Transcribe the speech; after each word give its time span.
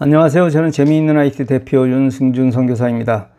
안녕하세요. 0.00 0.50
저는 0.50 0.70
재미있는 0.70 1.18
IT 1.18 1.46
대표 1.46 1.88
윤승준 1.88 2.52
선교사입니다. 2.52 3.30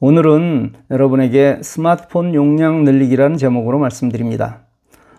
오늘은 0.00 0.72
여러분에게 0.90 1.60
스마트폰 1.62 2.34
용량 2.34 2.82
늘리기라는 2.82 3.36
제목으로 3.36 3.78
말씀드립니다. 3.78 4.62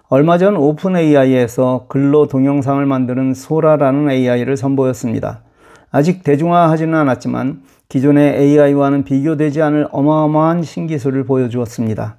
얼마 0.10 0.38
전 0.38 0.58
오픈 0.58 0.98
AI에서 0.98 1.86
글로 1.88 2.28
동영상을 2.28 2.86
만드는 2.86 3.34
소라라는 3.34 4.10
AI를 4.10 4.58
선보였습니다. 4.58 5.44
아직 5.90 6.26
대중화하지는 6.26 6.94
않았지만 6.94 7.62
기존의 7.88 8.38
AI와는 8.38 9.06
비교되지 9.06 9.62
않을 9.62 9.88
어마어마한 9.94 10.64
신기술을 10.64 11.24
보여주었습니다. 11.24 12.18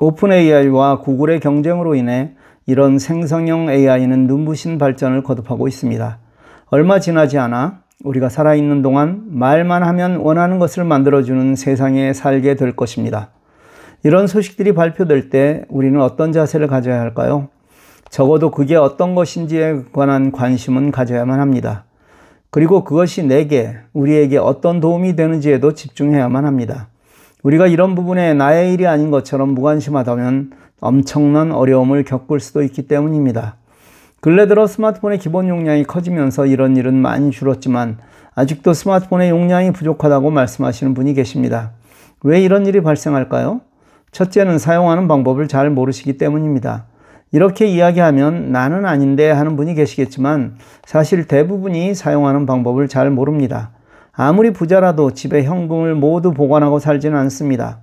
오픈 0.00 0.32
AI와 0.32 0.98
구글의 0.98 1.40
경쟁으로 1.40 1.94
인해 1.94 2.34
이런 2.66 2.98
생성형 2.98 3.70
AI는 3.70 4.26
눈부신 4.26 4.76
발전을 4.76 5.22
거듭하고 5.22 5.66
있습니다. 5.66 6.18
얼마 6.66 7.00
지나지 7.00 7.38
않아 7.38 7.87
우리가 8.04 8.28
살아있는 8.28 8.82
동안 8.82 9.24
말만 9.26 9.82
하면 9.82 10.18
원하는 10.18 10.60
것을 10.60 10.84
만들어주는 10.84 11.56
세상에 11.56 12.12
살게 12.12 12.54
될 12.54 12.76
것입니다. 12.76 13.30
이런 14.04 14.28
소식들이 14.28 14.72
발표될 14.72 15.30
때 15.30 15.64
우리는 15.68 16.00
어떤 16.00 16.30
자세를 16.30 16.68
가져야 16.68 17.00
할까요? 17.00 17.48
적어도 18.08 18.52
그게 18.52 18.76
어떤 18.76 19.16
것인지에 19.16 19.82
관한 19.92 20.30
관심은 20.30 20.92
가져야만 20.92 21.40
합니다. 21.40 21.86
그리고 22.50 22.84
그것이 22.84 23.24
내게, 23.24 23.74
우리에게 23.92 24.38
어떤 24.38 24.78
도움이 24.78 25.16
되는지에도 25.16 25.74
집중해야만 25.74 26.44
합니다. 26.44 26.88
우리가 27.42 27.66
이런 27.66 27.96
부분에 27.96 28.32
나의 28.32 28.74
일이 28.74 28.86
아닌 28.86 29.10
것처럼 29.10 29.50
무관심하다면 29.54 30.52
엄청난 30.78 31.50
어려움을 31.50 32.04
겪을 32.04 32.38
수도 32.38 32.62
있기 32.62 32.86
때문입니다. 32.86 33.56
근래 34.20 34.48
들어 34.48 34.66
스마트폰의 34.66 35.18
기본 35.18 35.48
용량이 35.48 35.84
커지면서 35.84 36.46
이런 36.46 36.76
일은 36.76 36.94
많이 36.94 37.30
줄었지만 37.30 37.98
아직도 38.34 38.72
스마트폰의 38.72 39.30
용량이 39.30 39.72
부족하다고 39.72 40.30
말씀하시는 40.30 40.92
분이 40.92 41.14
계십니다. 41.14 41.70
왜 42.24 42.40
이런 42.40 42.66
일이 42.66 42.80
발생할까요? 42.80 43.60
첫째는 44.10 44.58
사용하는 44.58 45.06
방법을 45.06 45.46
잘 45.46 45.70
모르시기 45.70 46.18
때문입니다. 46.18 46.86
이렇게 47.30 47.66
이야기하면 47.66 48.50
나는 48.50 48.86
아닌데 48.86 49.30
하는 49.30 49.54
분이 49.54 49.74
계시겠지만 49.74 50.56
사실 50.84 51.28
대부분이 51.28 51.94
사용하는 51.94 52.44
방법을 52.44 52.88
잘 52.88 53.10
모릅니다. 53.10 53.70
아무리 54.12 54.52
부자라도 54.52 55.12
집에 55.12 55.44
현금을 55.44 55.94
모두 55.94 56.32
보관하고 56.32 56.80
살지는 56.80 57.16
않습니다. 57.18 57.78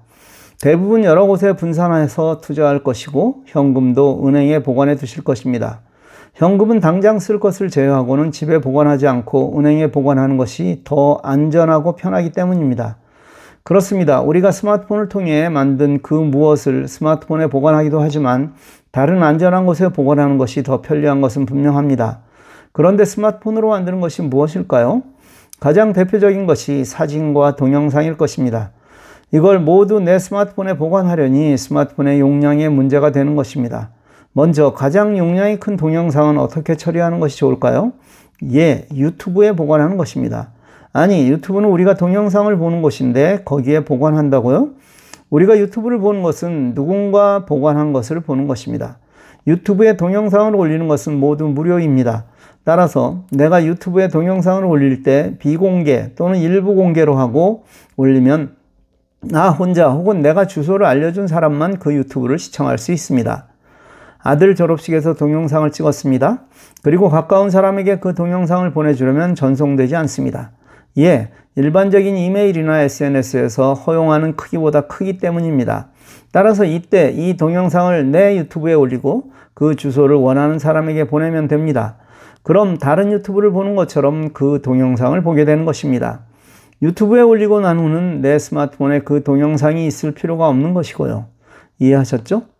대부분 0.60 1.06
여러 1.06 1.28
곳에 1.28 1.54
분산해서 1.54 2.42
투자할 2.42 2.84
것이고 2.84 3.44
현금도 3.46 4.28
은행에 4.28 4.64
보관해 4.64 4.96
두실 4.96 5.24
것입니다. 5.24 5.80
현금은 6.36 6.82
당장 6.82 7.18
쓸 7.20 7.40
것을 7.40 7.70
제외하고는 7.70 8.34
집에 8.34 8.60
보관하지 8.60 9.08
않고 9.08 9.58
은행에 9.58 9.92
보관하는 9.92 10.36
것이 10.36 10.82
더 10.84 11.18
안전하고 11.24 11.96
편하기 11.96 12.34
때문입니다. 12.34 12.98
그렇습니다. 13.64 14.20
우리가 14.20 14.52
스마트폰을 14.52 15.08
통해 15.08 15.48
만든 15.48 16.02
그 16.02 16.14
무엇을 16.14 16.90
스마트폰에 16.90 17.48
보관하기도 17.48 18.02
하지만 18.02 18.54
다른 18.92 19.24
안전한 19.24 19.66
곳에 19.66 19.88
보관하는 19.88 20.38
것이 20.38 20.62
더 20.62 20.82
편리한 20.82 21.22
것은 21.22 21.46
분명합니다. 21.46 22.20
그런데 22.74 23.06
스마트폰으로 23.06 23.70
만드는 23.70 24.02
것이 24.02 24.22
무엇일까요? 24.22 25.04
가장 25.62 25.94
대표적인 25.94 26.48
것이 26.48 26.84
사진과 26.84 27.56
동영상일 27.56 28.18
것입니다. 28.18 28.72
이걸 29.32 29.60
모두 29.60 30.02
내 30.02 30.20
스마트폰에 30.20 30.76
보관하려니 30.76 31.58
스마트폰의 31.58 32.20
용량에 32.20 32.68
문제가 32.68 33.14
되는 33.14 33.38
것입니다. 33.38 33.95
먼저 34.38 34.74
가장 34.74 35.18
용량이 35.18 35.62
큰 35.62 35.78
동영상은 35.78 36.38
어떻게 36.38 36.76
처리하는 36.76 37.22
것이 37.22 37.38
좋을까요? 37.38 37.94
예, 38.52 38.86
유튜브에 38.94 39.54
보관하는 39.54 39.96
것입니다. 39.96 40.50
아니, 40.92 41.30
유튜브는 41.30 41.70
우리가 41.70 41.94
동영상을 41.94 42.54
보는 42.58 42.82
곳인데 42.82 43.44
거기에 43.46 43.86
보관한다고요? 43.86 44.72
우리가 45.30 45.58
유튜브를 45.58 46.00
보는 46.00 46.22
것은 46.22 46.76
누군가 46.76 47.46
보관한 47.46 47.94
것을 47.94 48.20
보는 48.20 48.46
것입니다. 48.48 48.98
유튜브에 49.48 49.96
동영상을 49.96 50.54
올리는 50.54 50.86
것은 50.90 51.18
모두 51.18 51.46
무료입니다. 51.46 52.26
따라서 52.66 53.24
내가 53.32 53.64
유튜브에 53.64 54.10
동영상을 54.10 54.66
올릴 54.66 55.04
때 55.04 55.36
비공개 55.40 56.12
또는 56.18 56.40
일부 56.40 56.76
공개로 56.76 57.16
하고 57.16 57.64
올리면 57.96 58.54
나 59.22 59.50
혼자 59.50 59.92
혹은 59.92 60.22
내가 60.22 60.46
주소를 60.46 60.86
알려준 60.86 61.28
사람만 61.28 61.80
그 61.80 61.94
유튜브를 61.94 62.38
시청할 62.38 62.78
수 62.78 62.92
있습니다. 62.92 63.55
아들 64.26 64.56
졸업식에서 64.56 65.14
동영상을 65.14 65.70
찍었습니다. 65.70 66.42
그리고 66.82 67.10
가까운 67.10 67.52
사람에게 67.52 68.00
그 68.00 68.16
동영상을 68.16 68.68
보내주려면 68.72 69.36
전송되지 69.36 69.96
않습니다. 69.98 70.50
예, 70.98 71.30
일반적인 71.56 72.18
이메일이나 72.18 72.82
SNS에서 72.82 73.76
허용하는 73.76 74.36
크기보다 74.36 74.82
크기 74.88 75.20
때문입니다. 75.20 75.90
따라서 76.32 76.66
이때 76.66 77.12
이 77.16 77.38
동영상을 77.38 78.10
내 78.10 78.36
유튜브에 78.38 78.74
올리고 78.74 79.32
그 79.54 79.76
주소를 79.76 80.16
원하는 80.16 80.58
사람에게 80.58 81.04
보내면 81.04 81.48
됩니다. 81.48 81.98
그럼 82.42 82.80
다른 82.80 83.12
유튜브를 83.12 83.52
보는 83.52 83.76
것처럼 83.76 84.34
그 84.34 84.60
동영상을 84.64 85.22
보게 85.22 85.46
되는 85.46 85.66
것입니다. 85.66 86.22
유튜브에 86.82 87.22
올리고 87.22 87.60
난 87.62 87.78
후는 87.78 88.22
내 88.22 88.40
스마트폰에 88.40 89.02
그 89.02 89.22
동영상이 89.22 89.86
있을 89.86 90.14
필요가 90.14 90.48
없는 90.50 90.74
것이고요. 90.74 91.28
이해하셨죠? 91.78 92.55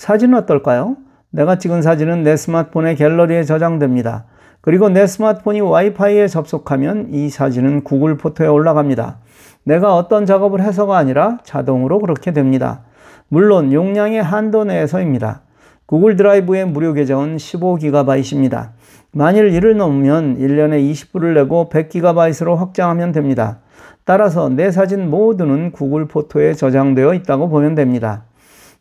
사진은 0.00 0.38
어떨까요? 0.38 0.96
내가 1.28 1.58
찍은 1.58 1.82
사진은 1.82 2.22
내 2.22 2.34
스마트폰의 2.34 2.96
갤러리에 2.96 3.44
저장됩니다. 3.44 4.24
그리고 4.62 4.88
내 4.88 5.06
스마트폰이 5.06 5.60
와이파이에 5.60 6.26
접속하면 6.26 7.08
이 7.12 7.28
사진은 7.28 7.84
구글 7.84 8.16
포토에 8.16 8.46
올라갑니다. 8.46 9.18
내가 9.62 9.94
어떤 9.94 10.24
작업을 10.24 10.62
해서가 10.62 10.96
아니라 10.96 11.36
자동으로 11.44 11.98
그렇게 11.98 12.32
됩니다. 12.32 12.80
물론 13.28 13.74
용량의 13.74 14.22
한도 14.22 14.64
내에서입니다. 14.64 15.42
구글 15.84 16.16
드라이브의 16.16 16.64
무료 16.64 16.94
계정은 16.94 17.36
15GB입니다. 17.36 18.70
만일 19.12 19.52
이를 19.52 19.76
넘으면 19.76 20.38
1년에 20.38 20.82
20불을 20.92 21.34
내고 21.34 21.68
100GB로 21.70 22.56
확장하면 22.56 23.12
됩니다. 23.12 23.58
따라서 24.06 24.48
내 24.48 24.70
사진 24.70 25.10
모두는 25.10 25.72
구글 25.72 26.08
포토에 26.08 26.54
저장되어 26.54 27.12
있다고 27.12 27.50
보면 27.50 27.74
됩니다. 27.74 28.24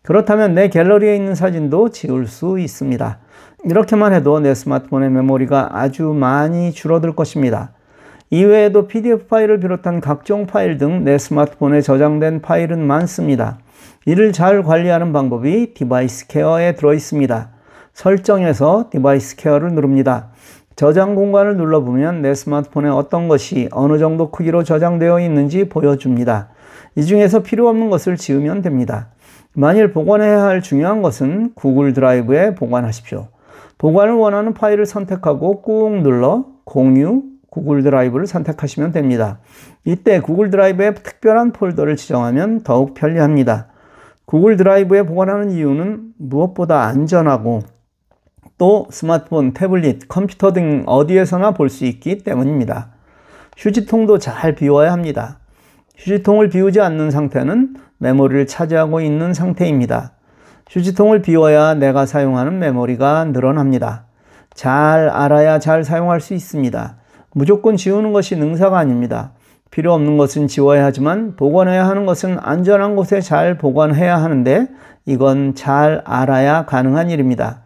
그렇다면 0.09 0.55
내 0.55 0.69
갤러리에 0.69 1.15
있는 1.15 1.35
사진도 1.35 1.89
지울 1.89 2.25
수 2.25 2.57
있습니다. 2.57 3.19
이렇게만 3.65 4.11
해도 4.11 4.39
내 4.39 4.55
스마트폰의 4.55 5.11
메모리가 5.11 5.69
아주 5.73 6.05
많이 6.05 6.71
줄어들 6.71 7.15
것입니다. 7.15 7.73
이외에도 8.31 8.87
PDF 8.87 9.27
파일을 9.27 9.59
비롯한 9.59 10.01
각종 10.01 10.47
파일 10.47 10.79
등 10.79 11.03
내 11.03 11.19
스마트폰에 11.19 11.81
저장된 11.81 12.41
파일은 12.41 12.87
많습니다. 12.87 13.59
이를 14.07 14.33
잘 14.33 14.63
관리하는 14.63 15.13
방법이 15.13 15.75
Device 15.75 16.25
Care에 16.25 16.73
들어 16.73 16.95
있습니다. 16.95 17.49
설정에서 17.93 18.89
Device 18.89 19.35
Care를 19.35 19.73
누릅니다. 19.73 20.29
저장 20.75 21.13
공간을 21.13 21.55
눌러보면 21.55 22.23
내 22.23 22.33
스마트폰에 22.33 22.89
어떤 22.89 23.27
것이 23.27 23.69
어느 23.71 23.99
정도 23.99 24.31
크기로 24.31 24.63
저장되어 24.63 25.19
있는지 25.19 25.69
보여줍니다. 25.69 26.47
이 26.95 27.03
중에서 27.03 27.43
필요 27.43 27.69
없는 27.69 27.91
것을 27.91 28.17
지우면 28.17 28.63
됩니다. 28.63 29.09
만일 29.59 29.91
보관해야 29.91 30.43
할 30.43 30.61
중요한 30.61 31.01
것은 31.01 31.51
구글 31.53 31.91
드라이브에 31.91 32.55
보관하십시오. 32.55 33.27
보관을 33.77 34.13
원하는 34.13 34.53
파일을 34.53 34.85
선택하고 34.85 35.61
꾹 35.61 36.01
눌러 36.01 36.45
공유 36.63 37.23
구글 37.49 37.83
드라이브를 37.83 38.25
선택하시면 38.25 38.93
됩니다. 38.93 39.39
이때 39.83 40.21
구글 40.21 40.49
드라이브에 40.49 40.93
특별한 40.93 41.51
폴더를 41.51 41.97
지정하면 41.97 42.61
더욱 42.63 42.93
편리합니다. 42.93 43.67
구글 44.23 44.55
드라이브에 44.55 45.03
보관하는 45.03 45.51
이유는 45.51 46.13
무엇보다 46.17 46.83
안전하고 46.83 47.59
또 48.57 48.87
스마트폰, 48.91 49.51
태블릿, 49.51 50.07
컴퓨터 50.07 50.53
등 50.53 50.83
어디에서나 50.85 51.51
볼 51.51 51.67
수 51.67 51.83
있기 51.83 52.19
때문입니다. 52.19 52.91
휴지통도 53.57 54.19
잘 54.19 54.55
비워야 54.55 54.93
합니다. 54.93 55.39
휴지통을 55.97 56.47
비우지 56.47 56.79
않는 56.79 57.11
상태는 57.11 57.88
메모리를 57.99 58.47
차지하고 58.47 59.01
있는 59.01 59.33
상태입니다. 59.33 60.11
휴지통을 60.69 61.21
비워야 61.21 61.75
내가 61.75 62.05
사용하는 62.05 62.59
메모리가 62.59 63.25
늘어납니다. 63.25 64.05
잘 64.53 65.09
알아야 65.09 65.59
잘 65.59 65.83
사용할 65.83 66.19
수 66.19 66.33
있습니다. 66.33 66.95
무조건 67.33 67.77
지우는 67.77 68.13
것이 68.13 68.35
능사가 68.35 68.77
아닙니다. 68.77 69.31
필요 69.71 69.93
없는 69.93 70.17
것은 70.17 70.47
지워야 70.47 70.83
하지만 70.83 71.35
보관해야 71.35 71.87
하는 71.87 72.05
것은 72.05 72.37
안전한 72.41 72.95
곳에 72.95 73.21
잘 73.21 73.57
보관해야 73.57 74.17
하는데 74.21 74.67
이건 75.05 75.55
잘 75.55 76.01
알아야 76.05 76.65
가능한 76.65 77.09
일입니다. 77.09 77.61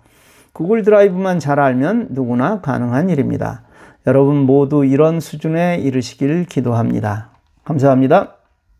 구글 0.51 0.83
드라이브만 0.83 1.39
잘 1.39 1.59
알면 1.59 2.09
누구나 2.11 2.61
가능한 2.61 3.09
일입니다. 3.09 3.63
여러분 4.05 4.37
모두 4.37 4.85
이런 4.85 5.19
수준에 5.19 5.77
이르시길 5.77 6.45
기도합니다. 6.45 7.29
감사합니다. 7.63 8.42